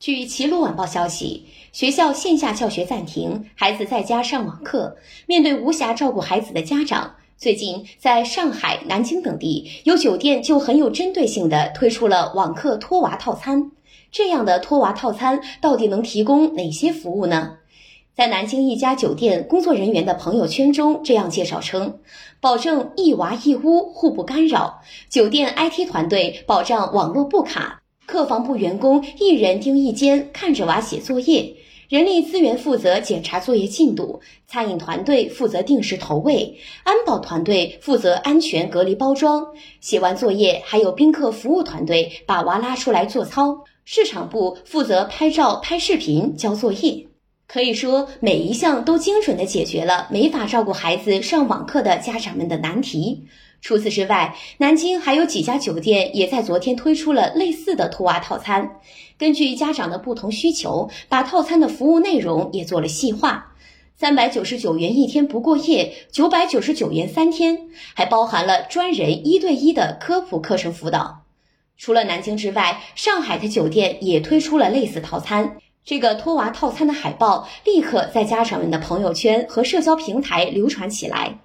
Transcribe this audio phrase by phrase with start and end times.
[0.00, 4.96] 据齐鲁晚报消息，学校线下教学暂停，孩子在家上网课。
[5.26, 13.72] 面对无暇照顾孩子的家长，最近在上海、南京等地，有酒店就很有针对性的推出了网课托娃套餐。
[14.10, 17.58] 这样的托娃套餐到底能提供哪些服务呢？
[18.14, 21.98] 在南京一家酒店工作人员的朋友圈中这样介绍称，
[22.40, 24.80] 保证一娃一屋互不干扰，
[25.10, 27.79] 酒店 IT 团队保障网络不卡。
[28.10, 31.54] 客房部员工一人盯一间，看着娃写作业；
[31.88, 39.46] 人力资源负责检查作业进度，餐饮团队负责定时投喂，安保团队负责安全隔离包装。
[39.80, 47.09] 写完作业，还有宾客服务团队把娃拉出来做操，市场部负责拍照、拍视频、交作业。
[47.52, 53.26] 可以说，每一项都精准地解决了没法照顾孩子上网课的家长们的难题。
[53.60, 58.76] 除此之外，南京还有几家酒店也在昨天推出了类似的托娃套餐。
[59.18, 63.52] 根据家长的不同需求，把套餐的服务内容也做了细化：
[63.96, 67.58] 三百九十九元一天不过夜，九百九十九元三天，
[67.94, 71.24] 还包含了专人一对一的科普课程辅导。
[71.76, 75.56] 除了南京之外，上海的酒店也推出了类似套餐。
[75.84, 81.40] 这个托娃套餐的海报立刻在家长们的朋友圈和社交平台流传起来。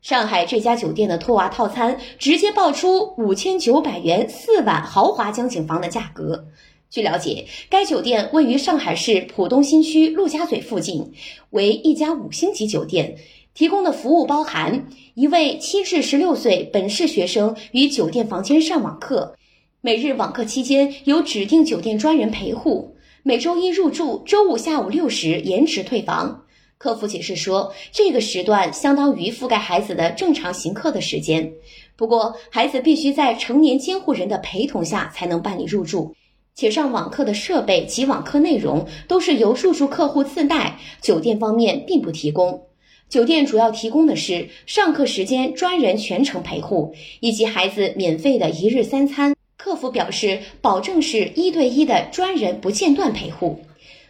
[0.00, 6.46] 上海这家酒店的托娃套餐直接爆出五千九百元四晚豪华江景房的价格。
[6.90, 11.12] 据了解，该酒店位于上海市浦东新区陆家嘴附近，
[11.50, 13.16] 为一家五星级酒店，
[13.54, 19.34] 提供的服务包含一位七至十六岁本市学生于酒店房间上网课，
[19.80, 22.93] 每日网课期间由指定酒店专人陪护。
[23.26, 26.44] 每周一入住，周五下午六时延迟退房。
[26.76, 31.50] 客服解释说，这个时段相当于覆盖孩子的正常行课的时间。
[31.96, 36.14] 不过，孩子必须在成年监护人的陪同下才能办理入住，
[36.54, 42.66] 且上网课的设备及网课内容都是由入住客户自带，酒店方面并不提供。
[43.08, 49.34] 酒店主要提供的是上课时间专人全程陪护，以及孩子免费的一日三餐。
[49.64, 53.62] 客服表示，保证是一对一的专人不间断陪护。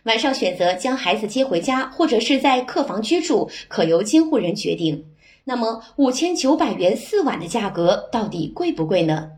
[0.03, 5.05] 晚上选择将孩子接回家，或者是在客房居住，可由监护人决定。
[5.45, 9.31] 那么，五千九百元四晚的价格到底贵不贵呢？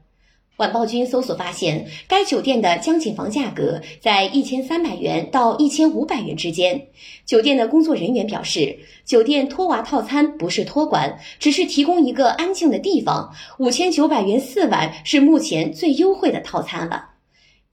[0.56, 6.86] 晚报君搜索发现，该酒店的江景房价格在一千三百元到一千五百元之间。
[7.26, 13.34] 酒店的工作人员表示，酒店托娃套餐不是托管，只是提供一个安静的地方。
[13.58, 17.10] 五千九百元四晚是目前最优惠的套餐了。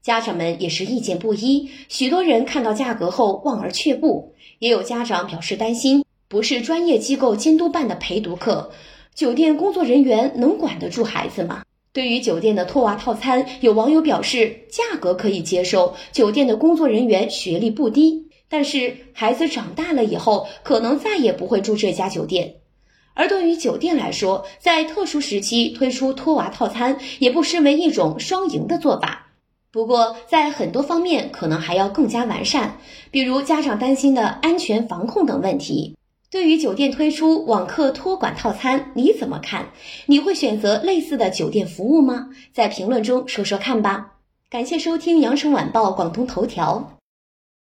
[0.01, 8.71] 家长们也是意见不一，许多人看到价格后望而却步，也有家长表示担心，不是专业机构监督办的陪读课，
[9.15, 11.63] 酒店工作人员能管得住孩子吗？
[11.93, 22.55] 对于酒店的托娃套餐，有网友表示价格可以接受，酒店的工作人员学历不低，但是孩子长大了以后，可能再也不会住这家酒店。
[23.13, 29.27] 而对于酒店来说，在特殊时期推出托娃套餐，也不失为一种双赢的做法。
[29.71, 32.79] 不过，在很多方面可能还要更加完善，
[33.11, 35.95] 比如家长担心的安全防控等问题。
[36.33, 39.67] 对于酒店推出网课托管套餐，你怎么看？
[40.07, 42.29] 你会选择类似的酒店服务吗？
[42.51, 44.13] 在评论中说说看吧。
[44.49, 46.97] 感谢收听羊城晚报广东头条。